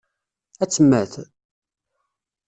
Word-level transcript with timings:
Ad 0.63 0.69
temmet? 0.69 1.13